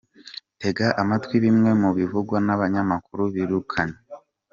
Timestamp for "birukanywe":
3.35-3.99